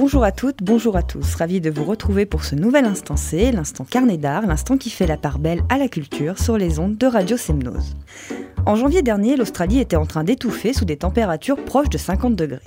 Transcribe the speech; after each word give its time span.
Bonjour 0.00 0.24
à 0.24 0.32
toutes, 0.32 0.62
bonjour 0.62 0.96
à 0.96 1.02
tous. 1.02 1.34
Ravi 1.34 1.60
de 1.60 1.68
vous 1.68 1.84
retrouver 1.84 2.24
pour 2.24 2.42
ce 2.42 2.54
nouvel 2.54 2.86
instant 2.86 3.18
C, 3.18 3.52
l'instant 3.52 3.84
carnet 3.84 4.16
d'art, 4.16 4.46
l'instant 4.46 4.78
qui 4.78 4.88
fait 4.88 5.06
la 5.06 5.18
part 5.18 5.38
belle 5.38 5.60
à 5.68 5.76
la 5.76 5.88
culture 5.88 6.38
sur 6.38 6.56
les 6.56 6.78
ondes 6.78 6.96
de 6.96 7.06
Radio 7.06 7.36
Semnose. 7.36 7.96
En 8.64 8.76
janvier 8.76 9.02
dernier, 9.02 9.36
l'Australie 9.36 9.78
était 9.78 9.96
en 9.96 10.06
train 10.06 10.24
d'étouffer 10.24 10.72
sous 10.72 10.86
des 10.86 10.96
températures 10.96 11.62
proches 11.62 11.90
de 11.90 11.98
50 11.98 12.34
degrés. 12.34 12.60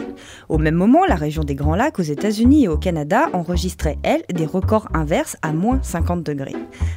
Au 0.47 0.59
même 0.59 0.75
moment, 0.75 1.05
la 1.05 1.15
région 1.15 1.43
des 1.43 1.55
Grands 1.55 1.75
Lacs 1.75 1.97
aux 1.97 2.03
États-Unis 2.03 2.65
et 2.65 2.67
au 2.67 2.77
Canada 2.77 3.29
enregistrait, 3.33 3.97
elle, 4.03 4.21
des 4.31 4.45
records 4.45 4.89
inverses 4.93 5.35
à 5.41 5.53
moins 5.53 5.79
50 5.81 6.21
degrés. 6.21 6.55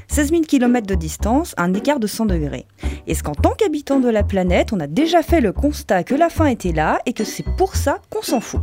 16 0.09 0.32
000 0.32 0.43
km 0.43 0.87
de 0.87 0.95
distance, 0.96 1.55
un 1.57 1.73
écart 1.73 1.98
de 1.98 2.07
100 2.07 2.27
degrés. 2.27 2.66
Est-ce 3.07 3.23
qu'en 3.23 3.34
tant 3.34 3.55
qu'habitant 3.57 4.00
de 4.00 4.11
la 4.11 4.23
planète, 4.23 4.75
on 4.75 4.80
a 4.80 4.87
déjà 4.87 5.23
fait 5.23 5.41
le 5.41 5.53
constat 5.53 6.05
que 6.05 6.14
la 6.14 6.28
fin 6.28 6.45
était 6.45 6.73
là 6.73 6.98
et 7.06 7.14
que 7.14 7.25
c'est 7.25 7.47
pour 7.56 7.75
ça 7.75 8.03
qu'on 8.11 8.20
s'en 8.23 8.41
fout? 8.41 8.61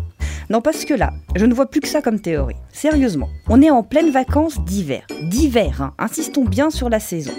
Non, 0.49 0.61
parce 0.61 0.85
que 0.85 0.93
là, 0.93 1.11
je 1.35 1.45
ne 1.45 1.53
vois 1.53 1.67
plus 1.67 1.79
que 1.79 1.87
ça 1.87 2.01
comme 2.01 2.19
théorie. 2.19 2.55
Sérieusement, 2.71 3.29
on 3.49 3.61
est 3.61 3.71
en 3.71 3.83
pleine 3.83 4.09
vacances 4.09 4.59
d'hiver. 4.63 5.05
D'hiver, 5.23 5.81
hein. 5.81 5.93
insistons 5.97 6.43
bien 6.43 6.69
sur 6.69 6.89
la 6.89 6.99
saison. 6.99 7.33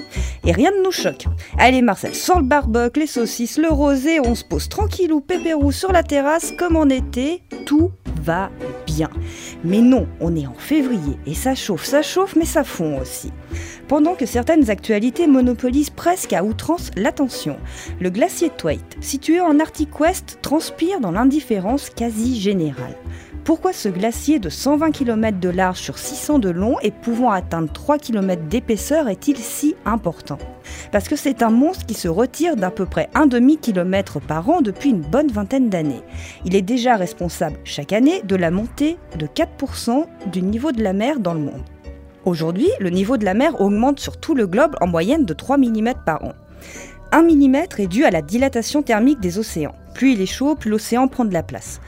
Et 0.45 0.52
rien 0.52 0.70
ne 0.70 0.84
nous 0.84 0.92
choque. 0.92 1.26
Allez 1.59 1.82
Marcel, 1.82 2.14
sors 2.14 2.40
le 2.40 2.46
barbecue, 2.46 3.00
les 3.00 3.06
saucisses, 3.06 3.59
le 3.59 3.68
rosé, 3.68 4.20
on 4.20 4.34
se 4.34 4.45
pose 4.45 4.68
tranquillou, 4.68 5.20
pépérou 5.20 5.72
sur 5.72 5.92
la 5.92 6.02
terrasse 6.02 6.52
comme 6.59 6.76
en 6.76 6.88
été, 6.88 7.42
tout 7.66 7.90
va 8.22 8.50
bien. 8.86 9.10
Mais 9.64 9.80
non, 9.80 10.06
on 10.20 10.34
est 10.34 10.46
en 10.46 10.54
février 10.54 11.18
et 11.26 11.34
ça 11.34 11.54
chauffe, 11.54 11.84
ça 11.84 12.02
chauffe, 12.02 12.36
mais 12.36 12.45
ça 12.45 12.64
fond 12.64 13.00
aussi. 13.00 13.32
Pendant 13.88 14.14
que 14.14 14.26
certaines 14.26 14.70
actualités 14.70 15.26
monopolisent 15.26 15.90
presque 15.90 16.32
à 16.32 16.42
outrance 16.42 16.90
l'attention, 16.96 17.56
le 18.00 18.10
glacier 18.10 18.50
Thwaite, 18.50 18.96
situé 19.00 19.40
en 19.40 19.60
Arctic 19.60 20.01
West, 20.01 20.38
transpire 20.42 21.01
dans 21.01 21.12
l'indifférence 21.12 21.90
quasi 21.90 22.40
générale. 22.40 22.96
Pourquoi 23.45 23.74
ce 23.74 23.90
glacier 23.90 24.38
de 24.38 24.48
120 24.48 24.90
km 24.90 25.38
de 25.38 25.50
large 25.50 25.78
sur 25.78 25.98
600 25.98 26.38
de 26.38 26.48
long 26.48 26.76
et 26.80 26.90
pouvant 26.90 27.30
atteindre 27.30 27.70
3 27.70 27.98
km 27.98 28.42
d'épaisseur 28.48 29.06
est-il 29.06 29.36
si 29.36 29.74
important? 29.84 30.38
Parce 30.92 31.09
que 31.09 31.16
c'est 31.16 31.42
un 31.42 31.51
monstre 31.51 31.84
qui 31.84 31.92
se 31.92 32.09
retire 32.09 32.56
d'à 32.56 32.70
peu 32.70 32.86
près 32.86 33.10
un 33.12 33.26
demi-kilomètre 33.26 34.18
par 34.18 34.48
an 34.48 34.62
depuis 34.62 34.90
une 34.90 35.02
bonne 35.02 35.30
vingtaine 35.30 35.68
d'années. 35.68 36.01
Il 36.46 36.56
est 36.56 36.62
déjà 36.62 36.96
responsable 36.96 37.59
chaque 37.64 37.92
année 37.92 38.23
de 38.23 38.34
la 38.34 38.51
montée 38.51 38.96
de 39.18 39.26
4% 39.26 40.06
du 40.32 40.40
niveau 40.40 40.73
de 40.73 40.82
la 40.82 40.95
mer 40.95 41.20
dans 41.20 41.34
le 41.34 41.40
monde. 41.40 41.64
Aujourd'hui, 42.24 42.70
le 42.80 42.88
niveau 42.88 43.18
de 43.18 43.26
la 43.26 43.34
mer 43.34 43.60
augmente 43.60 44.01
sur 44.01 44.16
tout 44.16 44.34
le 44.34 44.46
globe 44.46 44.74
en 44.80 44.86
moyenne 44.86 45.26
de 45.26 45.34
3 45.34 45.58
mm 45.58 45.92
par 46.06 46.24
an. 46.24 46.32
1 47.12 47.23
mm 47.23 47.56
est 47.76 47.88
dû 47.88 48.04
à 48.04 48.10
la 48.10 48.23
dilatation 48.23 48.82
thermique 48.82 49.20
des 49.20 49.38
océans. 49.38 49.74
Plus 49.95 50.12
il 50.12 50.20
est 50.20 50.26
chaud, 50.26 50.56
plus 50.56 50.70
l'océan 50.70 51.09
prend 51.09 51.24
de 51.24 51.32
la 51.32 51.42
place. 51.42 51.80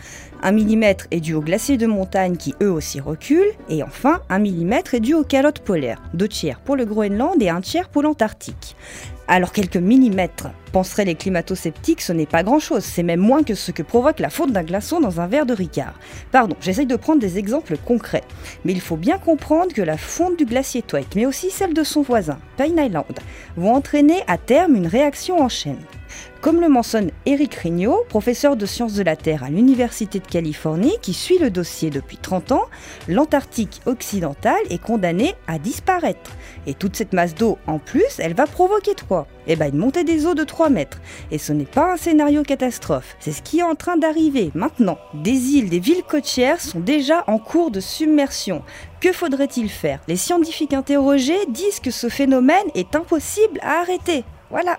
1 0.43 0.53
mm 0.53 0.85
est 1.11 1.21
dû 1.21 1.35
aux 1.35 1.41
glaciers 1.41 1.77
de 1.77 1.87
montagne 1.87 2.37
qui 2.37 2.55
eux 2.63 2.71
aussi 2.71 3.01
reculent. 3.01 3.53
Et 3.69 3.83
enfin, 3.83 4.21
1 4.29 4.39
mm 4.39 4.73
est 4.93 5.01
dû 5.01 5.15
aux 5.15 5.25
calottes 5.25 5.61
polaires, 5.61 6.03
2 6.15 6.29
tiers 6.29 6.61
pour 6.61 6.77
le 6.77 6.85
Groenland 6.85 7.43
et 7.43 7.49
1 7.49 7.61
tiers 7.61 7.89
pour 7.89 8.03
l'Antarctique. 8.03 8.77
Alors 9.29 9.53
quelques 9.53 9.77
millimètres, 9.77 10.49
penseraient 10.73 11.05
les 11.05 11.15
climato-sceptiques, 11.15 12.01
ce 12.01 12.13
n'est 12.13 12.27
pas 12.27 12.43
grand-chose, 12.43 12.85
c'est 12.85 13.03
même 13.03 13.21
moins 13.21 13.43
que 13.43 13.55
ce 13.55 13.73
que 13.73 13.83
provoque 13.83 14.21
la 14.21 14.31
faute 14.31 14.53
d'un 14.53 14.63
glaçon 14.63 15.01
dans 15.01 15.21
un 15.21 15.27
verre 15.27 15.47
de 15.47 15.55
Ricard. 15.55 15.99
Pardon, 16.33 16.57
j'essaye 16.61 16.87
de 16.87 16.97
prendre 16.97 17.21
des 17.21 17.39
exemples 17.39 17.77
concrets, 17.77 18.25
mais 18.65 18.73
il 18.73 18.81
faut 18.81 18.97
bien 18.97 19.19
comprendre 19.19 19.73
que 19.73 19.83
la 19.83 19.97
fonte 19.97 20.39
du 20.39 20.45
glacier 20.45 20.83
Thwaite, 20.83 21.15
mais 21.17 21.27
aussi 21.27 21.51
celle 21.51 21.75
de 21.75 21.85
son 21.85 22.03
voisin, 22.03 22.39
Pine 22.57 22.79
Island, 22.79 23.05
vont 23.57 23.75
entraîner 23.75 24.23
à 24.27 24.39
terme 24.39 24.77
une 24.77 24.87
réaction 24.87 25.41
en 25.41 25.49
chaîne. 25.49 25.77
Comme 26.41 26.61
le 26.61 26.69
mentionne 26.69 27.11
Eric 27.25 27.55
Rignot, 27.55 28.05
professeur 28.09 28.57
de 28.57 28.67
sciences 28.67 28.95
de 28.95 29.03
la 29.03 29.17
Terre 29.17 29.43
à 29.43 29.51
l'Université 29.51 30.21
de 30.21 30.27
Californie, 30.27 30.97
qui 31.03 31.13
suit 31.13 31.39
le 31.39 31.51
dossier 31.51 31.91
depuis 31.91 32.19
30 32.19 32.53
ans, 32.53 32.65
l'Antarctique 33.09 33.81
occidentale 33.87 34.55
est 34.71 34.81
condamnée 34.81 35.35
à 35.49 35.59
disparaître. 35.59 36.37
Et 36.67 36.75
toute 36.75 36.97
cette 36.97 37.13
masse 37.13 37.35
d'eau, 37.35 37.59
en 37.67 37.79
plus, 37.79 38.19
elle 38.19 38.35
va 38.35 38.47
provoquer 38.47 38.93
quoi 39.09 39.27
Eh 39.47 39.57
bien, 39.57 39.69
une 39.69 39.77
montée 39.77 40.05
des 40.05 40.27
eaux 40.27 40.35
de 40.35 40.45
3 40.45 40.69
mètres. 40.71 40.99
Et 41.31 41.39
ce 41.39 41.53
n'est 41.53 41.65
pas 41.65 41.93
un 41.93 41.97
scénario 41.97 42.43
catastrophe, 42.43 43.17
c'est 43.21 43.33
ce 43.33 43.43
qui 43.43 43.61
est 43.61 43.63
en 43.63 43.75
train 43.75 43.97
d'arriver 43.97 44.51
maintenant. 44.55 44.99
Des 45.15 45.55
îles, 45.55 45.71
des 45.71 45.79
villes 45.79 46.03
côtières 46.03 46.61
sont 46.61 46.81
déjà 46.81 47.25
en 47.27 47.39
cours 47.39 47.71
de 47.71 47.81
submersion. 47.81 48.63
Que 49.01 49.13
faudrait-il 49.13 49.69
faire? 49.69 50.01
Les 50.09 50.17
scientifiques 50.17 50.73
interrogés 50.73 51.47
disent 51.49 51.81
que 51.81 51.91
ce 51.91 52.09
phénomène 52.09 52.67
est 52.75 52.97
impossible 52.97 53.61
à 53.63 53.81
arrêter. 53.81 54.25
Voilà. 54.51 54.79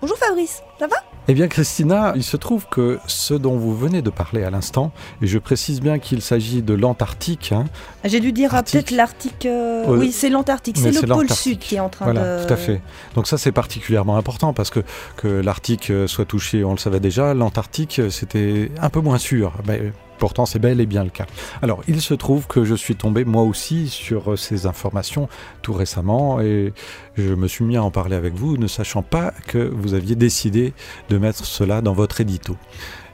Bonjour 0.00 0.18
Fabrice, 0.18 0.62
ça 0.78 0.86
va? 0.86 0.96
Eh 1.28 1.34
bien 1.34 1.48
Christina, 1.48 2.12
il 2.16 2.22
se 2.22 2.36
trouve 2.36 2.66
que 2.68 2.98
ce 3.06 3.34
dont 3.34 3.56
vous 3.56 3.76
venez 3.76 4.02
de 4.02 4.10
parler 4.10 4.44
à 4.44 4.50
l'instant, 4.50 4.92
et 5.22 5.26
je 5.26 5.38
précise 5.38 5.80
bien 5.80 5.98
qu'il 5.98 6.22
s'agit 6.22 6.62
de 6.62 6.74
l'Antarctique. 6.74 7.52
Hein, 7.52 7.64
J'ai 8.04 8.20
dû 8.20 8.32
dire 8.32 8.50
ah, 8.54 8.62
peut-être 8.62 8.90
l'Arctique. 8.90 9.46
Euh, 9.46 9.84
oui, 9.88 10.12
c'est 10.12 10.28
l'Antarctique, 10.28 10.78
c'est 10.78 10.90
le 10.90 11.06
pôle 11.06 11.30
sud 11.30 11.58
qui 11.58 11.76
est 11.76 11.80
en 11.80 11.88
train 11.88 12.12
de. 12.12 12.18
Voilà, 12.18 12.44
tout 12.44 12.52
à 12.52 12.56
fait. 12.56 12.80
Donc 13.14 13.26
ça 13.26 13.38
c'est 13.38 13.52
particulièrement 13.52 14.16
important 14.16 14.52
parce 14.52 14.70
que 14.70 14.80
que 15.16 15.28
l'Arctique 15.28 15.92
soit 16.06 16.24
touché, 16.24 16.64
on 16.64 16.72
le 16.72 16.78
savait 16.78 17.00
déjà. 17.00 17.34
L'Antarctique, 17.34 18.00
c'était 18.10 18.70
un 18.80 18.90
peu 18.90 19.00
moins 19.00 19.18
sûr. 19.18 19.52
Ben, 19.64 19.92
Pourtant, 20.18 20.46
c'est 20.46 20.58
bel 20.58 20.80
et 20.80 20.86
bien 20.86 21.04
le 21.04 21.10
cas. 21.10 21.26
Alors, 21.62 21.82
il 21.88 22.00
se 22.00 22.14
trouve 22.14 22.46
que 22.46 22.64
je 22.64 22.74
suis 22.74 22.96
tombé 22.96 23.24
moi 23.24 23.42
aussi 23.42 23.88
sur 23.88 24.32
euh, 24.32 24.36
ces 24.36 24.66
informations 24.66 25.28
tout 25.62 25.72
récemment 25.72 26.40
et 26.40 26.72
je 27.16 27.34
me 27.34 27.48
suis 27.48 27.64
mis 27.64 27.76
à 27.76 27.82
en 27.82 27.90
parler 27.90 28.16
avec 28.16 28.34
vous, 28.34 28.56
ne 28.56 28.66
sachant 28.66 29.02
pas 29.02 29.32
que 29.46 29.58
vous 29.58 29.94
aviez 29.94 30.16
décidé 30.16 30.72
de 31.08 31.18
mettre 31.18 31.44
cela 31.44 31.80
dans 31.80 31.92
votre 31.92 32.20
édito. 32.20 32.56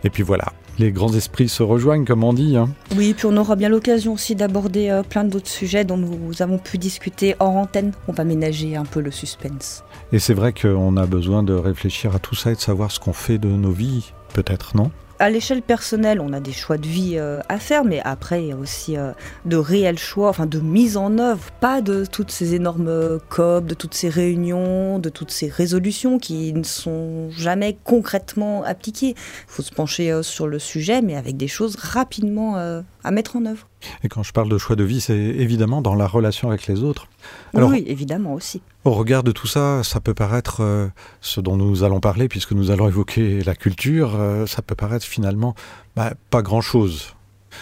Et 0.04 0.10
puis 0.10 0.22
voilà, 0.22 0.52
les 0.78 0.92
grands 0.92 1.12
esprits 1.12 1.48
se 1.48 1.62
rejoignent, 1.62 2.04
comme 2.04 2.24
on 2.24 2.32
dit. 2.32 2.56
Hein. 2.56 2.70
Oui, 2.96 3.14
puis 3.14 3.26
on 3.26 3.36
aura 3.36 3.56
bien 3.56 3.68
l'occasion 3.68 4.14
aussi 4.14 4.34
d'aborder 4.34 4.88
euh, 4.88 5.02
plein 5.02 5.24
d'autres 5.24 5.50
sujets 5.50 5.84
dont 5.84 5.98
nous 5.98 6.40
avons 6.40 6.58
pu 6.58 6.78
discuter 6.78 7.36
hors 7.38 7.56
antenne. 7.56 7.92
On 8.08 8.12
va 8.12 8.24
ménager 8.24 8.76
un 8.76 8.84
peu 8.84 9.00
le 9.00 9.10
suspense. 9.10 9.84
Et 10.12 10.18
c'est 10.18 10.34
vrai 10.34 10.52
qu'on 10.52 10.96
a 10.96 11.06
besoin 11.06 11.42
de 11.42 11.52
réfléchir 11.52 12.14
à 12.14 12.18
tout 12.18 12.34
ça 12.34 12.52
et 12.52 12.54
de 12.54 12.60
savoir 12.60 12.90
ce 12.90 12.98
qu'on 12.98 13.12
fait 13.12 13.38
de 13.38 13.48
nos 13.48 13.72
vies, 13.72 14.12
peut-être, 14.32 14.76
non? 14.76 14.90
À 15.20 15.28
l'échelle 15.28 15.60
personnelle, 15.60 16.18
on 16.18 16.32
a 16.32 16.40
des 16.40 16.52
choix 16.52 16.78
de 16.78 16.86
vie 16.86 17.16
euh, 17.16 17.40
à 17.50 17.58
faire, 17.58 17.84
mais 17.84 18.00
après, 18.02 18.42
il 18.42 18.48
y 18.48 18.52
a 18.52 18.56
aussi 18.56 18.96
euh, 18.96 19.12
de 19.44 19.56
réels 19.56 19.98
choix, 19.98 20.30
enfin 20.30 20.46
de 20.46 20.58
mise 20.58 20.96
en 20.96 21.18
œuvre, 21.18 21.50
pas 21.60 21.82
de 21.82 22.06
toutes 22.06 22.30
ces 22.30 22.54
énormes 22.54 23.20
COP, 23.28 23.66
de 23.66 23.74
toutes 23.74 23.92
ces 23.92 24.08
réunions, 24.08 24.98
de 24.98 25.10
toutes 25.10 25.30
ces 25.30 25.48
résolutions 25.48 26.18
qui 26.18 26.54
ne 26.54 26.62
sont 26.62 27.30
jamais 27.30 27.76
concrètement 27.84 28.64
appliquées. 28.64 29.10
Il 29.10 29.46
faut 29.46 29.62
se 29.62 29.72
pencher 29.72 30.10
euh, 30.10 30.22
sur 30.22 30.46
le 30.46 30.58
sujet, 30.58 31.02
mais 31.02 31.16
avec 31.16 31.36
des 31.36 31.48
choses 31.48 31.76
rapidement 31.76 32.56
à 33.04 33.10
mettre 33.10 33.36
en 33.36 33.46
œuvre. 33.46 33.68
Et 34.04 34.08
quand 34.08 34.22
je 34.22 34.32
parle 34.32 34.48
de 34.48 34.58
choix 34.58 34.76
de 34.76 34.84
vie, 34.84 35.00
c'est 35.00 35.16
évidemment 35.16 35.82
dans 35.82 35.94
la 35.94 36.06
relation 36.06 36.48
avec 36.48 36.66
les 36.66 36.82
autres. 36.82 37.08
oui, 37.54 37.84
évidemment 37.86 38.34
aussi. 38.34 38.62
Au 38.84 38.92
regard 38.92 39.22
de 39.22 39.32
tout 39.32 39.46
ça, 39.46 39.82
ça 39.84 40.00
peut 40.00 40.14
paraître 40.14 40.62
euh, 40.62 40.88
ce 41.20 41.40
dont 41.40 41.56
nous 41.56 41.84
allons 41.84 42.00
parler, 42.00 42.28
puisque 42.28 42.52
nous 42.52 42.70
allons 42.70 42.88
évoquer 42.88 43.42
la 43.42 43.54
culture, 43.54 44.16
euh, 44.18 44.46
ça 44.46 44.62
peut 44.62 44.74
paraître 44.74 45.04
finalement 45.04 45.54
bah, 45.96 46.14
pas 46.30 46.42
grand-chose. 46.42 47.14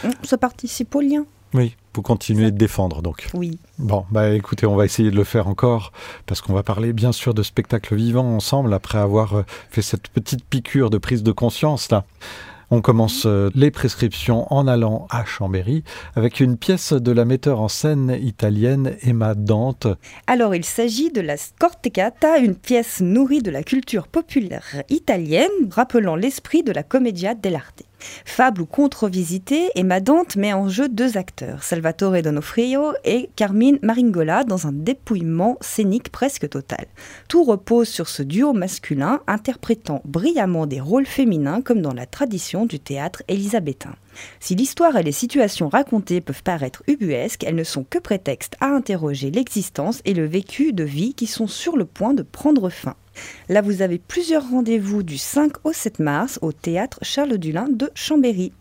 Hum, 0.05 0.13
ça 0.23 0.39
participe 0.39 0.95
au 0.95 1.01
lien. 1.01 1.25
Oui, 1.55 1.77
vous 1.95 2.03
continuez 2.03 2.51
de 2.51 2.59
défendre 2.59 3.01
donc. 3.01 3.29
Oui. 3.33 3.59
Bon, 3.79 4.05
bah 4.11 4.35
écoutez, 4.35 4.67
on 4.67 4.77
va 4.77 4.85
essayer 4.85 5.11
de 5.11 5.17
le 5.17 5.25
faire 5.25 5.49
encore, 5.49 5.93
parce 6.27 6.41
qu'on 6.43 6.53
va 6.53 6.63
parler 6.63 6.93
bien 6.93 7.13
sûr 7.13 7.33
de 7.33 7.43
spectacle 7.43 7.95
vivant 7.95 8.37
ensemble, 8.37 8.75
après 8.75 8.99
avoir 8.99 9.35
euh, 9.35 9.43
fait 9.71 9.83
cette 9.83 10.09
petite 10.09 10.45
piqûre 10.45 10.91
de 10.91 10.99
prise 10.99 11.23
de 11.23 11.33
conscience 11.33 11.91
là. 11.91 12.05
On 12.71 12.83
commence 12.83 13.25
euh, 13.25 13.49
les 13.55 13.71
prescriptions 13.71 14.53
en 14.53 14.67
allant 14.67 15.07
à 15.09 15.25
Chambéry 15.25 15.85
avec 16.17 16.39
une 16.39 16.59
pièce 16.59 16.93
de 16.93 17.13
la 17.13 17.25
metteur 17.25 17.63
en 17.63 17.69
scène 17.69 18.19
italienne 18.21 18.95
Emma 19.01 19.35
Dante. 19.35 19.87
Alors 20.27 20.55
il 20.55 20.67
s'agit 20.67 21.11
de 21.11 21.23
la 21.23 21.39
Scortecata, 21.39 22.39
une 22.39 22.55
pièce 22.55 23.01
nourrie 23.01 23.41
de 23.41 23.51
la 23.51 23.63
culture 23.63 24.07
populaire 24.07 24.83
italienne, 24.91 25.49
rappelant 25.71 26.15
l'esprit 26.15 26.63
de 26.63 26.73
la 26.73 26.83
commedia 26.83 27.35
dell'arte. 27.35 27.85
Fable 28.25 28.63
ou 28.63 28.67
contre-visité, 28.67 29.71
Emma 29.75 30.01
Dante 30.01 30.37
met 30.37 30.53
en 30.53 30.69
jeu 30.69 30.89
deux 30.89 31.17
acteurs, 31.17 31.63
Salvatore 31.63 32.23
Donofrio 32.23 32.93
et 33.05 33.31
Carmine 33.37 33.79
Maringola, 33.83 34.45
dans 34.45 34.67
un 34.67 34.73
dépouillement 34.73 35.57
scénique 35.61 36.11
presque 36.11 36.49
total. 36.49 36.87
Tout 37.29 37.45
repose 37.45 37.89
sur 37.89 38.09
ce 38.09 38.23
duo 38.23 38.53
masculin 38.53 39.21
interprétant 39.27 40.03
brillamment 40.05 40.67
des 40.67 40.81
rôles 40.81 41.07
féminins 41.07 41.61
comme 41.61 41.83
dans 41.83 41.95
la 41.95 42.07
tradition 42.07 42.67
du 42.67 42.79
théâtre 42.79 43.23
élisabétain. 43.29 43.95
Si 44.41 44.55
l'histoire 44.55 44.97
et 44.97 45.03
les 45.03 45.13
situations 45.13 45.69
racontées 45.69 46.21
peuvent 46.21 46.43
paraître 46.43 46.83
ubuesques, 46.87 47.45
elles 47.45 47.55
ne 47.55 47.65
sont 47.65 47.85
que 47.85 47.99
prétexte 47.99 48.57
à 48.61 48.67
interroger 48.67 49.31
l'existence 49.31 50.01
et 50.05 50.15
le 50.15 50.27
vécu 50.27 50.73
de 50.73 50.85
vie 50.85 51.15
qui 51.15 51.27
sont 51.27 51.47
sur 51.47 51.77
le 51.77 51.85
point 51.85 52.15
de 52.15 52.23
prendre 52.23 52.69
fin. 52.69 52.95
Là, 53.49 53.63
vous 53.63 53.83
avez 53.83 53.99
plusieurs 53.99 54.49
rendez-vous 54.51 55.03
du 55.03 55.19
5 55.19 55.53
au 55.65 55.73
7 55.73 55.99
mars 55.99 56.39
au 56.43 56.53
théâtre 56.53 56.99
Charles 57.03 57.39
Dulin 57.39 57.67
de 57.69 57.91
Chambéry. 57.95 58.53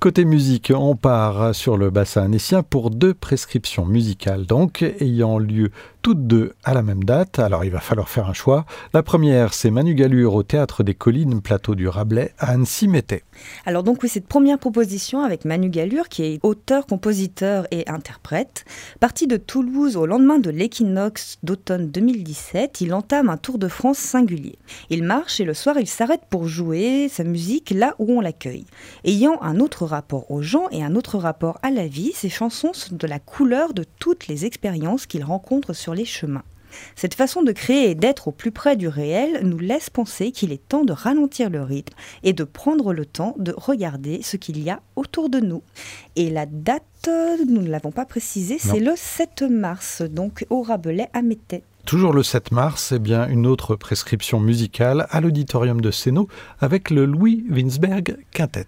Côté 0.00 0.24
musique, 0.24 0.72
on 0.74 0.96
part 0.96 1.54
sur 1.54 1.76
le 1.76 1.90
bassin 1.90 2.22
annécien 2.22 2.62
pour 2.62 2.90
deux 2.90 3.14
prescriptions 3.14 3.86
musicales, 3.86 4.46
donc 4.46 4.82
ayant 5.00 5.38
lieu 5.38 5.70
toutes 6.04 6.26
deux 6.26 6.52
à 6.64 6.74
la 6.74 6.82
même 6.82 7.02
date, 7.02 7.38
alors 7.38 7.64
il 7.64 7.70
va 7.70 7.80
falloir 7.80 8.10
faire 8.10 8.28
un 8.28 8.34
choix. 8.34 8.66
La 8.92 9.02
première, 9.02 9.54
c'est 9.54 9.70
Manu 9.70 9.94
Galure 9.94 10.34
au 10.34 10.42
Théâtre 10.42 10.82
des 10.82 10.92
Collines, 10.92 11.40
plateau 11.40 11.74
du 11.74 11.88
Rabelais, 11.88 12.34
à 12.38 12.50
Annecy-Métais. 12.50 13.22
Alors 13.64 13.82
donc 13.82 14.02
oui, 14.02 14.10
cette 14.10 14.28
première 14.28 14.58
proposition 14.58 15.24
avec 15.24 15.46
Manu 15.46 15.70
Galure, 15.70 16.10
qui 16.10 16.24
est 16.24 16.40
auteur, 16.42 16.84
compositeur 16.86 17.66
et 17.70 17.88
interprète. 17.88 18.66
Parti 19.00 19.26
de 19.26 19.38
Toulouse 19.38 19.96
au 19.96 20.04
lendemain 20.04 20.38
de 20.38 20.50
l'équinoxe 20.50 21.38
d'automne 21.42 21.88
2017, 21.88 22.82
il 22.82 22.92
entame 22.92 23.30
un 23.30 23.38
tour 23.38 23.56
de 23.56 23.68
France 23.68 23.96
singulier. 23.96 24.58
Il 24.90 25.04
marche 25.04 25.40
et 25.40 25.44
le 25.44 25.54
soir 25.54 25.76
il 25.78 25.86
s'arrête 25.86 26.24
pour 26.28 26.46
jouer 26.48 27.08
sa 27.08 27.24
musique 27.24 27.70
là 27.70 27.94
où 27.98 28.12
on 28.12 28.20
l'accueille. 28.20 28.66
Ayant 29.04 29.40
un 29.40 29.53
autre 29.60 29.86
rapport 29.86 30.30
aux 30.30 30.42
gens 30.42 30.68
et 30.70 30.82
un 30.82 30.94
autre 30.94 31.18
rapport 31.18 31.58
à 31.62 31.70
la 31.70 31.86
vie, 31.86 32.12
ses 32.14 32.28
chansons 32.28 32.72
sont 32.72 32.94
de 32.94 33.06
la 33.06 33.18
couleur 33.18 33.74
de 33.74 33.84
toutes 33.98 34.26
les 34.26 34.44
expériences 34.44 35.06
qu'il 35.06 35.24
rencontre 35.24 35.72
sur 35.72 35.94
les 35.94 36.04
chemins. 36.04 36.44
Cette 36.96 37.14
façon 37.14 37.42
de 37.42 37.52
créer 37.52 37.90
et 37.90 37.94
d'être 37.94 38.28
au 38.28 38.32
plus 38.32 38.50
près 38.50 38.76
du 38.76 38.88
réel 38.88 39.40
nous 39.42 39.58
laisse 39.58 39.90
penser 39.90 40.32
qu'il 40.32 40.52
est 40.52 40.68
temps 40.68 40.84
de 40.84 40.92
ralentir 40.92 41.50
le 41.50 41.62
rythme 41.62 41.94
et 42.22 42.32
de 42.32 42.44
prendre 42.44 42.92
le 42.92 43.06
temps 43.06 43.34
de 43.38 43.54
regarder 43.56 44.22
ce 44.22 44.36
qu'il 44.36 44.62
y 44.62 44.70
a 44.70 44.80
autour 44.96 45.28
de 45.28 45.40
nous. 45.40 45.62
Et 46.16 46.30
la 46.30 46.46
date, 46.46 46.82
nous 47.48 47.62
ne 47.62 47.70
l'avons 47.70 47.92
pas 47.92 48.06
précisé, 48.06 48.56
c'est 48.58 48.80
le 48.80 48.92
7 48.96 49.42
mars, 49.42 50.02
donc 50.02 50.46
au 50.50 50.62
Rabelais 50.62 51.08
à 51.12 51.22
Métais. 51.22 51.62
Toujours 51.84 52.14
le 52.14 52.22
7 52.22 52.50
mars, 52.50 52.92
eh 52.92 52.98
bien 52.98 53.28
une 53.28 53.46
autre 53.46 53.76
prescription 53.76 54.40
musicale 54.40 55.06
à 55.10 55.20
l'auditorium 55.20 55.82
de 55.82 55.90
Sénaux 55.90 56.28
avec 56.58 56.88
le 56.88 57.04
Louis 57.04 57.44
Winsberg 57.50 58.16
Quintet. 58.32 58.66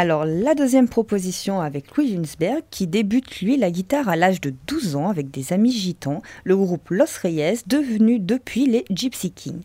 Alors, 0.00 0.24
la 0.24 0.54
deuxième 0.54 0.88
proposition 0.88 1.60
avec 1.60 1.96
Louis 1.96 2.16
Winsberg, 2.16 2.62
qui 2.70 2.86
débute 2.86 3.40
lui 3.40 3.56
la 3.56 3.72
guitare 3.72 4.08
à 4.08 4.14
l'âge 4.14 4.40
de 4.40 4.54
12 4.68 4.94
ans 4.94 5.08
avec 5.08 5.32
des 5.32 5.52
amis 5.52 5.72
gitans, 5.72 6.22
le 6.44 6.56
groupe 6.56 6.90
Los 6.90 7.18
Reyes, 7.20 7.64
devenu 7.66 8.20
depuis 8.20 8.66
les 8.66 8.84
Gypsy 8.90 9.32
Kings. 9.32 9.64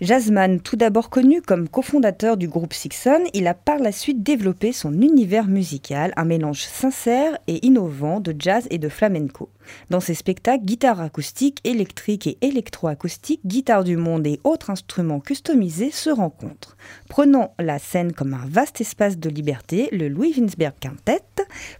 Jazzman, 0.00 0.60
tout 0.62 0.76
d'abord 0.76 1.10
connu 1.10 1.42
comme 1.42 1.68
cofondateur 1.68 2.38
du 2.38 2.48
groupe 2.48 2.72
Sixon, 2.72 3.22
il 3.34 3.46
a 3.46 3.52
par 3.52 3.78
la 3.78 3.92
suite 3.92 4.22
développé 4.22 4.72
son 4.72 4.94
univers 4.94 5.46
musical, 5.46 6.14
un 6.16 6.24
mélange 6.24 6.62
sincère 6.62 7.36
et 7.48 7.66
innovant 7.66 8.18
de 8.18 8.34
jazz 8.38 8.66
et 8.70 8.78
de 8.78 8.88
flamenco. 8.88 9.50
Dans 9.90 10.00
ses 10.00 10.14
spectacles, 10.14 10.64
guitare 10.64 11.02
acoustique, 11.02 11.60
électrique 11.64 12.26
et 12.26 12.38
électroacoustique, 12.40 13.42
guitare 13.44 13.84
du 13.84 13.98
monde 13.98 14.26
et 14.26 14.40
autres 14.42 14.70
instruments 14.70 15.20
customisés 15.20 15.90
se 15.90 16.08
rencontrent. 16.08 16.78
Prenant 17.10 17.52
la 17.58 17.78
scène 17.78 18.12
comme 18.12 18.32
un 18.32 18.46
vaste 18.46 18.80
espace 18.80 19.18
de 19.18 19.28
liberté, 19.28 19.90
le 19.92 20.08
Louis 20.08 20.34
Winsberg 20.34 20.74
Quintet 20.80 21.22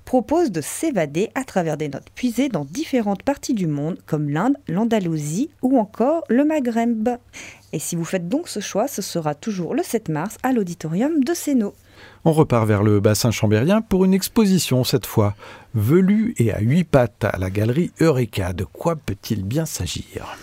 propose 0.04 0.50
de 0.50 0.60
s'évader 0.60 1.30
à 1.34 1.44
travers 1.44 1.76
des 1.76 1.88
notes 1.88 2.10
puisées 2.14 2.48
dans 2.48 2.64
différentes 2.64 3.22
parties 3.22 3.54
du 3.54 3.66
monde 3.66 3.98
comme 4.06 4.28
l'Inde, 4.28 4.56
l'Andalousie 4.68 5.50
ou 5.62 5.78
encore 5.78 6.24
le 6.28 6.44
Maghreb. 6.44 7.08
Et 7.72 7.78
si 7.78 7.96
vous 7.96 8.04
faites 8.04 8.28
donc 8.28 8.48
ce 8.48 8.60
choix, 8.60 8.88
ce 8.88 9.02
sera 9.02 9.34
toujours 9.34 9.74
le 9.74 9.82
7 9.82 10.08
mars 10.08 10.36
à 10.42 10.52
l'auditorium 10.52 11.22
de 11.22 11.34
Sénaux. 11.34 11.74
On 12.24 12.32
repart 12.32 12.66
vers 12.66 12.82
le 12.82 13.00
bassin 13.00 13.30
chambérien 13.30 13.80
pour 13.80 14.04
une 14.04 14.14
exposition 14.14 14.84
cette 14.84 15.06
fois, 15.06 15.34
velue 15.74 16.34
et 16.38 16.52
à 16.52 16.60
huit 16.60 16.84
pattes 16.84 17.24
à 17.24 17.38
la 17.38 17.50
galerie 17.50 17.92
Eureka. 18.00 18.52
De 18.52 18.64
quoi 18.64 18.96
peut-il 18.96 19.44
bien 19.44 19.66
s'agir? 19.66 20.36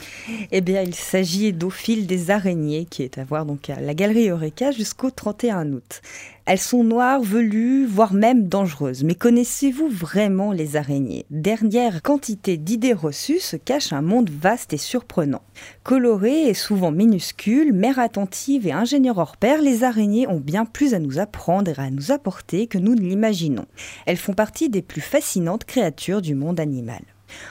Eh 0.51 0.61
bien, 0.61 0.81
il 0.81 0.95
s'agit 0.95 1.53
d'Ophile 1.53 2.07
des 2.07 2.31
araignées 2.31 2.85
qui 2.85 3.03
est 3.03 3.17
à 3.17 3.23
voir 3.23 3.45
donc 3.45 3.69
à 3.69 3.79
la 3.79 3.93
galerie 3.93 4.29
Eureka 4.29 4.71
jusqu'au 4.71 5.11
31 5.11 5.73
août. 5.73 6.01
Elles 6.49 6.59
sont 6.59 6.85
noires, 6.85 7.21
velues, 7.21 7.85
voire 7.85 8.13
même 8.13 8.47
dangereuses. 8.47 9.03
Mais 9.03 9.15
connaissez-vous 9.15 9.89
vraiment 9.89 10.53
les 10.53 10.77
araignées? 10.77 11.25
Dernière 11.29 12.01
quantité 12.01 12.55
d'idées 12.55 12.93
reçues 12.93 13.39
se 13.41 13.57
cache 13.57 13.91
un 13.91 14.01
monde 14.01 14.29
vaste 14.29 14.71
et 14.71 14.77
surprenant. 14.77 15.41
Colorées 15.83 16.47
et 16.47 16.53
souvent 16.53 16.91
minuscules, 16.91 17.73
mères 17.73 17.99
attentives 17.99 18.65
et 18.65 18.71
ingénieurs 18.71 19.17
hors 19.17 19.35
pair, 19.35 19.61
les 19.61 19.83
araignées 19.83 20.25
ont 20.29 20.39
bien 20.39 20.63
plus 20.63 20.93
à 20.93 20.99
nous 20.99 21.19
apprendre 21.19 21.77
et 21.77 21.83
à 21.83 21.91
nous 21.91 22.13
apporter 22.13 22.67
que 22.67 22.77
nous 22.77 22.95
ne 22.95 23.01
l'imaginons. 23.01 23.65
Elles 24.05 24.15
font 24.15 24.33
partie 24.33 24.69
des 24.69 24.81
plus 24.81 25.01
fascinantes 25.01 25.65
créatures 25.65 26.21
du 26.21 26.33
monde 26.33 26.61
animal. 26.61 27.01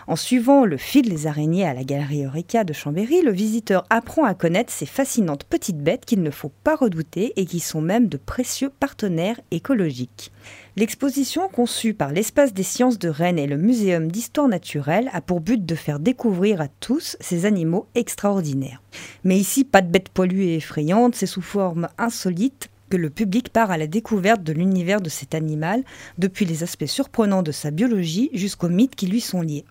En 0.07 0.17
suivant 0.17 0.65
le 0.65 0.77
fil 0.77 1.09
des 1.09 1.27
araignées 1.27 1.67
à 1.67 1.75
la 1.75 1.85
galerie 1.85 2.25
Eureka 2.25 2.65
de 2.65 2.73
Chambéry, 2.73 3.23
le 3.23 3.33
visiteur 3.33 3.85
apprend 3.91 4.25
à 4.25 4.35
connaître 4.35 4.73
ces 4.73 4.87
fascinantes 4.87 5.45
petites 5.45 5.83
bêtes 5.83 6.05
qu'il 6.05 6.23
ne 6.23 6.31
faut 6.31 6.53
pas 6.65 6.77
redouter 6.77 7.33
et 7.37 7.45
qui 7.45 7.61
sont 7.61 7.81
même 7.81 8.09
de 8.09 8.17
précieux 8.17 8.71
partenaires 8.71 9.41
écologiques. 9.51 10.33
L'exposition 10.77 11.49
conçue 11.49 11.95
par 11.95 12.13
l'Espace 12.13 12.53
des 12.53 12.63
sciences 12.63 12.99
de 12.99 13.09
Rennes 13.09 13.39
et 13.39 13.47
le 13.47 13.57
Muséum 13.57 14.11
d'histoire 14.11 14.49
naturelle 14.49 15.11
a 15.13 15.21
pour 15.21 15.41
but 15.41 15.65
de 15.65 15.75
faire 15.75 15.99
découvrir 15.99 16.61
à 16.61 16.69
tous 16.69 17.17
ces 17.21 17.47
animaux 17.47 17.87
extraordinaires. 17.95 18.83
Mais 19.25 19.39
ici, 19.39 19.65
pas 19.65 19.83
de 19.83 19.91
bêtes 19.91 20.11
polluées 20.11 20.53
et 20.53 20.57
effrayantes, 20.57 21.15
c'est 21.15 21.27
sous 21.27 21.43
forme 21.43 21.89
insolite 21.99 22.69
que 22.89 22.97
le 22.97 23.11
public 23.11 23.51
part 23.51 23.71
à 23.71 23.79
la 23.79 23.87
découverte 23.87 24.43
de 24.43 24.53
l'univers 24.53 25.01
de 25.01 25.09
cet 25.09 25.35
animal, 25.35 25.85
depuis 26.19 26.45
les 26.45 26.63
aspects 26.63 26.87
surprenants 26.87 27.43
de 27.43 27.53
sa 27.53 27.71
biologie 27.71 28.31
jusqu'aux 28.33 28.69
mythes 28.69 28.97
qui 28.97 29.07
lui 29.07 29.21
sont 29.21 29.43
liés. 29.43 29.65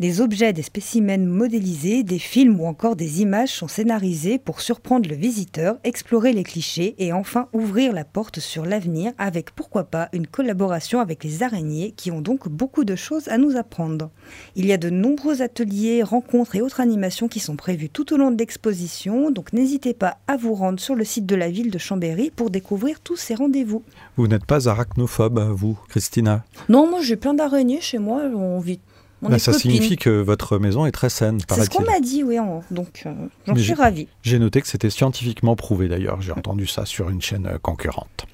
Des 0.00 0.22
objets, 0.22 0.54
des 0.54 0.62
spécimens 0.62 1.26
modélisés, 1.26 2.04
des 2.04 2.18
films 2.18 2.58
ou 2.58 2.64
encore 2.64 2.96
des 2.96 3.20
images 3.20 3.52
sont 3.52 3.68
scénarisés 3.68 4.38
pour 4.38 4.62
surprendre 4.62 5.10
le 5.10 5.14
visiteur, 5.14 5.76
explorer 5.84 6.32
les 6.32 6.42
clichés 6.42 6.94
et 6.96 7.12
enfin 7.12 7.48
ouvrir 7.52 7.92
la 7.92 8.06
porte 8.06 8.40
sur 8.40 8.64
l'avenir 8.64 9.12
avec 9.18 9.50
pourquoi 9.50 9.84
pas 9.84 10.08
une 10.14 10.26
collaboration 10.26 11.00
avec 11.00 11.22
les 11.22 11.42
araignées 11.42 11.92
qui 11.94 12.10
ont 12.10 12.22
donc 12.22 12.48
beaucoup 12.48 12.84
de 12.84 12.96
choses 12.96 13.28
à 13.28 13.36
nous 13.36 13.58
apprendre. 13.58 14.08
Il 14.56 14.64
y 14.64 14.72
a 14.72 14.78
de 14.78 14.88
nombreux 14.88 15.42
ateliers, 15.42 16.02
rencontres 16.02 16.56
et 16.56 16.62
autres 16.62 16.80
animations 16.80 17.28
qui 17.28 17.38
sont 17.38 17.56
prévus 17.56 17.90
tout 17.90 18.14
au 18.14 18.16
long 18.16 18.30
de 18.30 18.38
l'exposition, 18.38 19.30
donc 19.30 19.52
n'hésitez 19.52 19.92
pas 19.92 20.16
à 20.26 20.38
vous 20.38 20.54
rendre 20.54 20.80
sur 20.80 20.94
le 20.94 21.04
site 21.04 21.26
de 21.26 21.36
la 21.36 21.50
ville 21.50 21.70
de 21.70 21.76
Chambéry 21.76 22.32
pour 22.34 22.48
découvrir 22.48 23.00
tous 23.00 23.16
ces 23.16 23.34
rendez-vous. 23.34 23.82
Vous 24.16 24.28
n'êtes 24.28 24.46
pas 24.46 24.66
arachnophobe, 24.66 25.40
vous, 25.54 25.78
Christina? 25.90 26.42
Non, 26.70 26.88
moi 26.88 27.02
j'ai 27.02 27.16
plein 27.16 27.34
d'araignées 27.34 27.82
chez 27.82 27.98
moi, 27.98 28.22
on 28.34 28.60
vit 28.60 28.80
bah, 29.22 29.38
ça 29.38 29.52
signifie 29.52 29.96
que 29.96 30.10
votre 30.10 30.58
maison 30.58 30.86
est 30.86 30.92
très 30.92 31.10
saine, 31.10 31.38
C'est 31.48 31.64
ce 31.64 31.70
qu'on 31.70 31.84
m'a 31.84 32.00
dit, 32.00 32.24
oui. 32.24 32.36
Donc, 32.70 33.02
euh, 33.06 33.12
j'en 33.46 33.56
suis 33.56 33.74
ravie. 33.74 34.08
J'ai 34.22 34.38
noté 34.38 34.60
que 34.60 34.68
c'était 34.68 34.90
scientifiquement 34.90 35.56
prouvé, 35.56 35.88
d'ailleurs. 35.88 36.22
J'ai 36.22 36.32
entendu 36.32 36.66
ça 36.66 36.86
sur 36.86 37.10
une 37.10 37.20
chaîne 37.20 37.46
euh, 37.46 37.58
concurrente. 37.60 38.26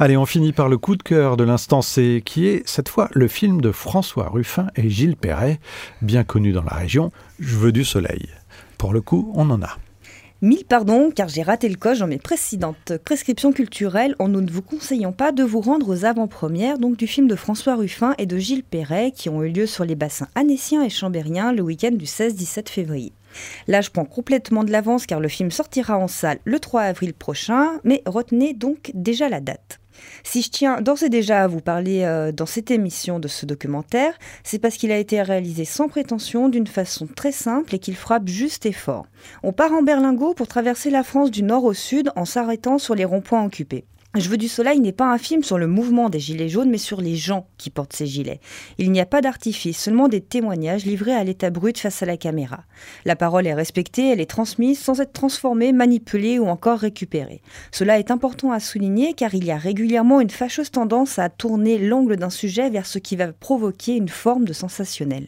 Allez, 0.00 0.16
on 0.16 0.26
finit 0.26 0.52
par 0.52 0.68
le 0.68 0.78
coup 0.78 0.94
de 0.94 1.02
cœur 1.02 1.36
de 1.36 1.42
l'instant 1.42 1.82
C, 1.82 2.22
qui 2.24 2.46
est 2.46 2.62
cette 2.68 2.88
fois 2.88 3.08
le 3.12 3.26
film 3.26 3.60
de 3.60 3.72
François 3.72 4.28
Ruffin 4.28 4.68
et 4.76 4.88
Gilles 4.88 5.16
Perret, 5.16 5.58
bien 6.02 6.22
connu 6.22 6.52
dans 6.52 6.62
la 6.62 6.74
région, 6.74 7.10
Je 7.40 7.56
veux 7.56 7.72
du 7.72 7.84
soleil. 7.84 8.28
Pour 8.76 8.92
le 8.92 9.00
coup, 9.00 9.32
on 9.34 9.50
en 9.50 9.60
a. 9.60 9.76
Mille 10.40 10.64
pardons, 10.64 11.10
car 11.10 11.26
j'ai 11.26 11.42
raté 11.42 11.68
le 11.68 11.74
coche 11.74 11.98
dans 11.98 12.06
mes 12.06 12.18
précédentes 12.18 12.92
prescriptions 13.04 13.52
culturelles 13.52 14.14
en 14.20 14.28
nous 14.28 14.40
ne 14.40 14.52
vous 14.52 14.62
conseillant 14.62 15.10
pas 15.10 15.32
de 15.32 15.42
vous 15.42 15.60
rendre 15.60 15.88
aux 15.88 16.04
avant-premières 16.04 16.78
donc 16.78 16.96
du 16.96 17.08
film 17.08 17.26
de 17.26 17.34
François 17.34 17.74
Ruffin 17.74 18.14
et 18.18 18.26
de 18.26 18.38
Gilles 18.38 18.62
Perret 18.62 19.10
qui 19.10 19.28
ont 19.28 19.42
eu 19.42 19.48
lieu 19.48 19.66
sur 19.66 19.84
les 19.84 19.96
bassins 19.96 20.28
annéciens 20.36 20.84
et 20.84 20.90
chambériens 20.90 21.52
le 21.52 21.62
week-end 21.62 21.90
du 21.90 22.04
16-17 22.04 22.68
février. 22.68 23.12
Là, 23.66 23.80
je 23.80 23.90
prends 23.90 24.04
complètement 24.04 24.62
de 24.62 24.70
l'avance 24.70 25.06
car 25.06 25.18
le 25.18 25.26
film 25.26 25.50
sortira 25.50 25.98
en 25.98 26.06
salle 26.06 26.38
le 26.44 26.60
3 26.60 26.82
avril 26.82 27.14
prochain, 27.14 27.72
mais 27.82 28.04
retenez 28.06 28.52
donc 28.52 28.92
déjà 28.94 29.28
la 29.28 29.40
date. 29.40 29.80
Si 30.24 30.42
je 30.42 30.50
tiens 30.50 30.80
d'ores 30.80 31.02
et 31.02 31.08
déjà 31.08 31.42
à 31.42 31.46
vous 31.46 31.60
parler 31.60 32.02
euh, 32.04 32.32
dans 32.32 32.46
cette 32.46 32.70
émission 32.70 33.18
de 33.18 33.28
ce 33.28 33.46
documentaire, 33.46 34.18
c'est 34.44 34.58
parce 34.58 34.76
qu'il 34.76 34.92
a 34.92 34.98
été 34.98 35.20
réalisé 35.22 35.64
sans 35.64 35.88
prétention, 35.88 36.48
d'une 36.48 36.66
façon 36.66 37.06
très 37.06 37.32
simple 37.32 37.74
et 37.74 37.78
qu'il 37.78 37.96
frappe 37.96 38.28
juste 38.28 38.66
et 38.66 38.72
fort. 38.72 39.06
On 39.42 39.52
part 39.52 39.72
en 39.72 39.82
berlingot 39.82 40.34
pour 40.34 40.48
traverser 40.48 40.90
la 40.90 41.02
France 41.02 41.30
du 41.30 41.42
nord 41.42 41.64
au 41.64 41.74
sud 41.74 42.10
en 42.16 42.24
s'arrêtant 42.24 42.78
sur 42.78 42.94
les 42.94 43.04
ronds-points 43.04 43.44
occupés. 43.44 43.84
Je 44.14 44.30
veux 44.30 44.38
du 44.38 44.48
soleil 44.48 44.80
n'est 44.80 44.92
pas 44.92 45.12
un 45.12 45.18
film 45.18 45.42
sur 45.42 45.58
le 45.58 45.66
mouvement 45.66 46.08
des 46.08 46.18
gilets 46.18 46.48
jaunes, 46.48 46.70
mais 46.70 46.78
sur 46.78 47.02
les 47.02 47.14
gens 47.14 47.46
qui 47.58 47.68
portent 47.68 47.92
ces 47.92 48.06
gilets. 48.06 48.40
Il 48.78 48.90
n'y 48.90 49.00
a 49.00 49.06
pas 49.06 49.20
d'artifice, 49.20 49.78
seulement 49.78 50.08
des 50.08 50.22
témoignages 50.22 50.86
livrés 50.86 51.12
à 51.12 51.22
l'état 51.24 51.50
brut 51.50 51.78
face 51.78 52.02
à 52.02 52.06
la 52.06 52.16
caméra. 52.16 52.64
La 53.04 53.16
parole 53.16 53.46
est 53.46 53.52
respectée, 53.52 54.10
elle 54.10 54.20
est 54.20 54.26
transmise 54.26 54.78
sans 54.78 55.02
être 55.02 55.12
transformée, 55.12 55.72
manipulée 55.72 56.38
ou 56.38 56.46
encore 56.46 56.78
récupérée. 56.78 57.42
Cela 57.70 57.98
est 57.98 58.10
important 58.10 58.50
à 58.50 58.60
souligner 58.60 59.12
car 59.12 59.34
il 59.34 59.44
y 59.44 59.50
a 59.50 59.58
régulièrement 59.58 60.22
une 60.22 60.30
fâcheuse 60.30 60.70
tendance 60.70 61.18
à 61.18 61.28
tourner 61.28 61.78
l'angle 61.78 62.16
d'un 62.16 62.30
sujet 62.30 62.70
vers 62.70 62.86
ce 62.86 62.98
qui 62.98 63.14
va 63.14 63.30
provoquer 63.32 63.94
une 63.94 64.08
forme 64.08 64.46
de 64.46 64.54
sensationnel. 64.54 65.26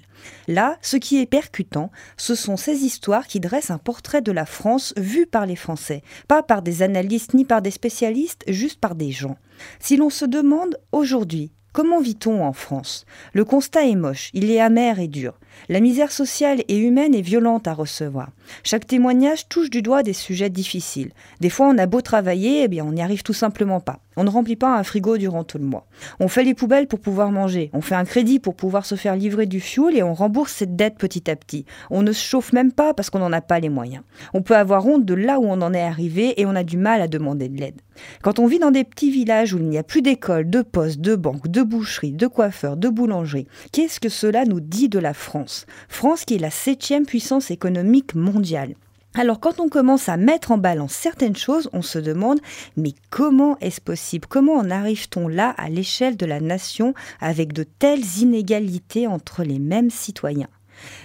Là, 0.48 0.76
ce 0.82 0.96
qui 0.96 1.20
est 1.20 1.26
percutant, 1.26 1.90
ce 2.16 2.34
sont 2.34 2.56
ces 2.56 2.84
histoires 2.84 3.26
qui 3.26 3.40
dressent 3.40 3.70
un 3.70 3.78
portrait 3.78 4.22
de 4.22 4.32
la 4.32 4.46
France 4.46 4.92
vu 4.96 5.26
par 5.26 5.46
les 5.46 5.56
Français, 5.56 6.02
pas 6.28 6.42
par 6.42 6.62
des 6.62 6.82
analystes 6.82 7.34
ni 7.34 7.44
par 7.44 7.62
des 7.62 7.70
spécialistes, 7.70 8.44
juste 8.46 8.69
par 8.76 8.94
des 8.94 9.10
gens. 9.10 9.36
Si 9.78 9.96
l'on 9.96 10.10
se 10.10 10.24
demande 10.24 10.76
aujourd'hui 10.92 11.52
Comment 11.72 12.00
vit-on 12.00 12.44
en 12.44 12.52
France? 12.52 13.04
Le 13.32 13.44
constat 13.44 13.86
est 13.86 13.94
moche, 13.94 14.30
il 14.34 14.50
est 14.50 14.58
amer 14.58 14.98
et 14.98 15.06
dur. 15.06 15.38
La 15.68 15.78
misère 15.78 16.10
sociale 16.10 16.64
et 16.66 16.76
humaine 16.76 17.14
est 17.14 17.20
violente 17.20 17.68
à 17.68 17.74
recevoir. 17.74 18.30
Chaque 18.64 18.88
témoignage 18.88 19.48
touche 19.48 19.70
du 19.70 19.80
doigt 19.80 20.02
des 20.02 20.12
sujets 20.12 20.50
difficiles. 20.50 21.12
Des 21.38 21.48
fois, 21.48 21.68
on 21.68 21.78
a 21.78 21.86
beau 21.86 22.00
travailler, 22.00 22.64
eh 22.64 22.68
bien, 22.68 22.84
on 22.84 22.92
n'y 22.92 23.02
arrive 23.02 23.22
tout 23.22 23.32
simplement 23.32 23.78
pas. 23.78 24.00
On 24.16 24.24
ne 24.24 24.30
remplit 24.30 24.56
pas 24.56 24.76
un 24.76 24.82
frigo 24.82 25.16
durant 25.18 25.44
tout 25.44 25.58
le 25.58 25.64
mois. 25.64 25.86
On 26.18 26.28
fait 26.28 26.44
les 26.44 26.54
poubelles 26.54 26.88
pour 26.88 27.00
pouvoir 27.00 27.30
manger. 27.30 27.70
On 27.72 27.80
fait 27.80 27.94
un 27.94 28.04
crédit 28.04 28.40
pour 28.40 28.54
pouvoir 28.54 28.84
se 28.84 28.96
faire 28.96 29.16
livrer 29.16 29.46
du 29.46 29.60
fioul 29.60 29.96
et 29.96 30.02
on 30.02 30.14
rembourse 30.14 30.52
cette 30.52 30.76
dette 30.76 30.98
petit 30.98 31.30
à 31.30 31.36
petit. 31.36 31.64
On 31.90 32.02
ne 32.02 32.12
se 32.12 32.24
chauffe 32.24 32.52
même 32.52 32.72
pas 32.72 32.92
parce 32.92 33.08
qu'on 33.08 33.20
n'en 33.20 33.32
a 33.32 33.40
pas 33.40 33.60
les 33.60 33.68
moyens. 33.68 34.02
On 34.34 34.42
peut 34.42 34.56
avoir 34.56 34.86
honte 34.86 35.04
de 35.04 35.14
là 35.14 35.38
où 35.38 35.44
on 35.44 35.62
en 35.62 35.72
est 35.72 35.82
arrivé 35.82 36.40
et 36.40 36.46
on 36.46 36.56
a 36.56 36.64
du 36.64 36.76
mal 36.76 37.00
à 37.00 37.08
demander 37.08 37.48
de 37.48 37.60
l'aide. 37.60 37.80
Quand 38.22 38.38
on 38.38 38.46
vit 38.46 38.58
dans 38.58 38.70
des 38.70 38.84
petits 38.84 39.10
villages 39.10 39.54
où 39.54 39.58
il 39.58 39.68
n'y 39.68 39.78
a 39.78 39.82
plus 39.82 40.02
d'école, 40.02 40.50
de 40.50 40.62
poste, 40.62 41.00
de 41.00 41.14
banque, 41.14 41.48
de 41.48 41.62
boucherie, 41.62 42.12
de 42.12 42.26
coiffeur, 42.26 42.76
de 42.76 42.88
boulangerie, 42.88 43.46
qu'est-ce 43.72 44.00
que 44.00 44.08
cela 44.08 44.44
nous 44.44 44.60
dit 44.60 44.88
de 44.88 44.98
la 44.98 45.14
France? 45.14 45.66
France 45.88 46.24
qui 46.24 46.34
est 46.34 46.38
la 46.38 46.50
septième 46.50 47.06
puissance 47.06 47.50
économique 47.50 48.14
mondiale. 48.14 48.74
Alors 49.14 49.40
quand 49.40 49.58
on 49.58 49.68
commence 49.68 50.08
à 50.08 50.16
mettre 50.16 50.52
en 50.52 50.58
balance 50.58 50.92
certaines 50.92 51.36
choses, 51.36 51.68
on 51.72 51.82
se 51.82 51.98
demande 51.98 52.38
mais 52.76 52.94
comment 53.10 53.58
est-ce 53.58 53.80
possible? 53.80 54.28
Comment 54.28 54.54
en 54.54 54.70
arrive-t-on 54.70 55.26
là 55.26 55.52
à 55.58 55.68
l'échelle 55.68 56.16
de 56.16 56.26
la 56.26 56.40
nation 56.40 56.94
avec 57.20 57.52
de 57.52 57.64
telles 57.64 58.18
inégalités 58.18 59.08
entre 59.08 59.42
les 59.42 59.58
mêmes 59.58 59.90
citoyens? 59.90 60.48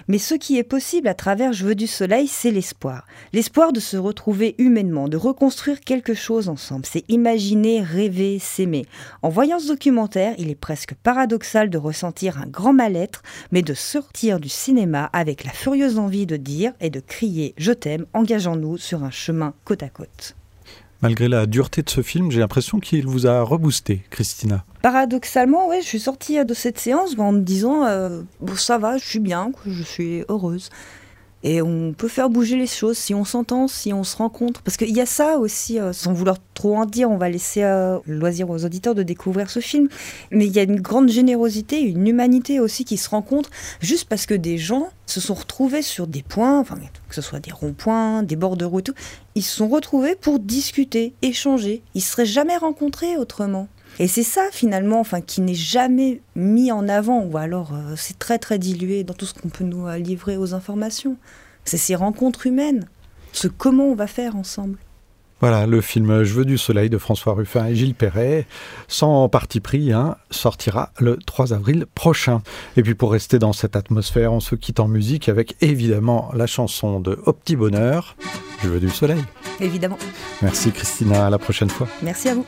Mais 0.08 0.18
ce 0.18 0.36
qui 0.36 0.58
est 0.58 0.64
possible 0.64 1.08
à 1.08 1.14
travers 1.14 1.54
Je 1.54 1.66
veux 1.66 1.76
du 1.76 1.88
soleil, 1.88 2.28
c'est 2.28 2.52
l'espoir. 2.52 3.06
L'espoir 3.34 3.74
de 3.74 3.80
se 3.80 3.98
retrouver 3.98 4.56
humainement, 4.58 5.08
de 5.08 5.18
reconstruire 5.18 5.82
quelque 5.82 6.14
chose 6.14 6.50
ensemble. 6.50 6.86
C'est 6.86 7.04
imaginer, 7.10 7.82
rêver, 7.82 8.40
s'aimer. 8.40 8.86
En 9.22 9.30
voyant 9.30 9.60
ce 9.60 9.68
documentaire, 9.68 10.36
il 10.38 10.50
est 10.50 10.56
presque 10.56 10.94
paradoxal 10.96 11.70
de 11.70 11.78
ressentir 11.78 12.38
un 12.40 12.48
grand 12.48 12.74
mal-être, 12.74 13.24
mais 13.52 13.62
de 13.62 13.74
sortir 13.74 14.40
du 14.40 14.50
cinéma 14.50 15.10
avec 15.14 15.44
la 15.44 15.52
furieuse 15.52 15.98
envie 15.98 16.26
de 16.26 16.38
dire 16.38 16.74
et 16.80 16.90
de 16.90 17.00
crier 17.00 17.54
Je 17.58 17.72
t'aime, 17.72 18.06
engageons-nous 18.14 18.78
sur 18.78 19.04
un 19.04 19.12
chemin 19.12 19.54
côte 19.64 19.84
à 19.84 19.90
côte. 19.90 20.36
Malgré 21.02 21.28
la 21.28 21.46
dureté 21.46 21.82
de 21.84 21.90
ce 21.90 22.02
film, 22.02 22.32
j'ai 22.32 22.40
l'impression 22.40 22.80
qu'il 22.80 23.06
vous 23.06 23.28
a 23.28 23.42
reboosté, 23.42 24.04
Christina. 24.10 24.66
Paradoxalement, 24.82 25.68
oui, 25.70 25.78
je 25.82 25.88
suis 25.88 26.00
sortie 26.00 26.44
de 26.44 26.54
cette 26.54 26.80
séance 26.80 27.18
en 27.18 27.32
me 27.32 27.42
disant 27.42 27.86
euh, 27.86 28.22
bon, 28.40 28.56
ça 28.56 28.78
va, 28.78 28.98
je 28.98 29.06
suis 29.06 29.20
bien, 29.20 29.52
je 29.66 29.84
suis 29.84 30.24
heureuse. 30.30 30.70
Et 31.48 31.62
on 31.62 31.94
peut 31.94 32.08
faire 32.08 32.32
bouger 32.32 32.58
les 32.58 32.66
choses 32.66 32.98
si 32.98 33.14
on 33.14 33.24
s'entend, 33.24 33.68
si 33.68 33.94
on 33.94 34.04
se 34.04 34.18
rencontre. 34.18 34.64
Parce 34.64 34.78
qu'il 34.78 34.90
y 34.90 35.00
a 35.00 35.06
ça 35.06 35.38
aussi, 35.38 35.80
euh, 35.80 35.94
sans 35.94 36.12
vouloir 36.12 36.38
trop 36.56 36.76
en 36.76 36.86
dire, 36.86 37.12
on 37.12 37.18
va 37.18 37.30
laisser 37.30 37.62
euh, 37.62 38.00
le 38.08 38.18
loisir 38.18 38.50
aux 38.50 38.66
auditeurs 38.66 38.96
de 38.96 39.04
découvrir 39.04 39.52
ce 39.52 39.60
film. 39.60 39.88
Mais 40.32 40.48
il 40.48 40.52
y 40.52 40.58
a 40.58 40.64
une 40.64 40.82
grande 40.82 41.08
générosité, 41.08 41.82
une 41.82 42.08
humanité 42.08 42.60
aussi 42.60 42.84
qui 42.84 42.98
se 42.98 43.08
rencontre 43.10 43.52
juste 43.80 44.10
parce 44.10 44.26
que 44.26 44.34
des 44.34 44.58
gens 44.58 44.90
se 45.06 45.22
sont 45.22 45.36
retrouvés 45.36 45.84
sur 45.84 46.08
des 46.08 46.24
points, 46.24 46.60
enfin, 46.60 46.78
que 47.10 47.14
ce 47.14 47.22
soit 47.22 47.40
des 47.40 47.52
ronds-points, 47.52 48.24
des 48.24 48.36
bords 48.36 48.58
de 48.58 48.66
route, 48.66 48.90
ils 49.36 49.44
se 49.44 49.58
sont 49.58 49.68
retrouvés 49.68 50.16
pour 50.16 50.40
discuter, 50.40 51.14
échanger. 51.22 51.84
Ils 51.94 52.02
se 52.02 52.12
seraient 52.12 52.26
jamais 52.26 52.58
rencontrés 52.58 53.18
autrement. 53.18 53.68
Et 54.00 54.08
c'est 54.08 54.24
ça 54.24 54.50
finalement, 54.52 55.00
enfin, 55.00 55.22
qui 55.22 55.42
n'est 55.42 55.54
jamais 55.54 56.22
mis 56.36 56.72
en 56.72 56.90
avant, 56.90 57.24
ou 57.24 57.38
alors 57.38 57.74
euh, 57.74 57.96
c'est 57.96 58.20
très 58.20 58.40
très 58.40 58.60
dilué 58.60 59.04
dans 59.04 59.14
tout 59.14 59.26
ce 59.26 59.34
qu'on 59.34 59.50
peut 59.50 59.64
nous 59.64 59.88
euh, 59.88 59.98
livrer 59.98 60.38
aux 60.38 60.54
informations. 60.54 61.18
C'est 61.64 61.78
ces 61.78 61.96
rencontres 61.96 62.46
humaines, 62.46 62.88
ce 63.32 63.48
comment 63.48 63.86
on 63.86 63.96
va 63.96 64.08
faire 64.08 64.36
ensemble. 64.36 64.78
Voilà, 65.42 65.68
le 65.68 65.82
film 65.82 66.24
Je 66.24 66.34
veux 66.34 66.46
du 66.46 66.58
soleil 66.58 66.90
de 66.90 66.98
François 66.98 67.34
Ruffin 67.34 67.68
et 67.68 67.76
Gilles 67.76 67.94
Perret, 67.94 68.48
sans 68.88 69.28
parti 69.28 69.60
pris, 69.60 69.92
hein, 69.92 70.16
sortira 70.32 70.92
le 71.00 71.18
3 71.18 71.54
avril 71.54 71.86
prochain. 71.94 72.42
Et 72.78 72.84
puis 72.84 72.96
pour 72.96 73.12
rester 73.12 73.38
dans 73.38 73.54
cette 73.54 73.76
atmosphère, 73.76 74.32
on 74.32 74.40
se 74.40 74.56
quitte 74.56 74.80
en 74.80 74.88
musique 74.88 75.28
avec 75.28 75.56
évidemment 75.62 76.32
la 76.34 76.48
chanson 76.48 77.00
de 77.00 77.20
Au 77.26 77.34
petit 77.34 77.56
bonheur, 77.56 78.16
Je 78.64 78.70
veux 78.70 78.80
du 78.80 78.90
soleil. 78.90 79.24
Évidemment. 79.60 79.98
Merci 80.42 80.72
Christina, 80.72 81.28
à 81.28 81.30
la 81.30 81.38
prochaine 81.38 81.70
fois. 81.70 81.88
Merci 82.02 82.30
à 82.30 82.36
vous. 82.36 82.46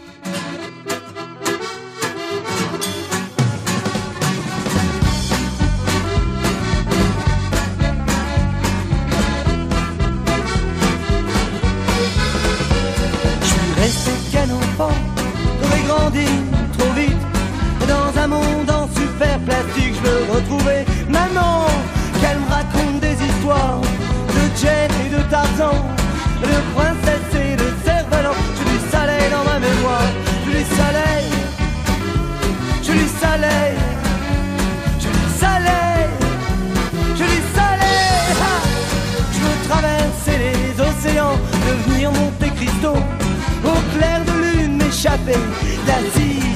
something 45.28 45.86
that's 45.86 46.18
easy. 46.20 46.47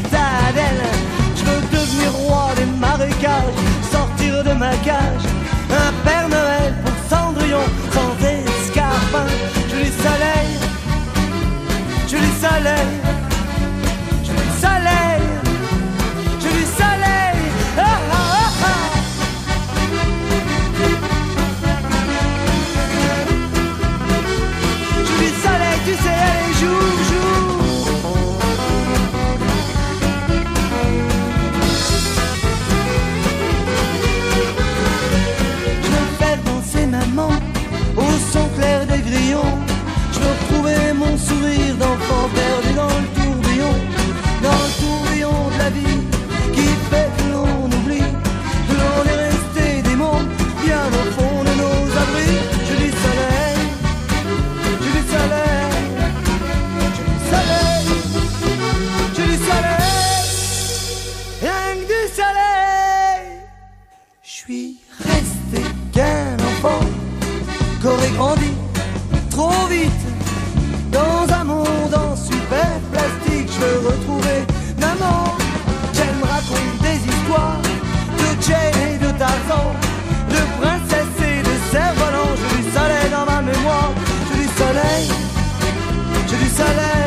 Jerusalem 86.62 87.01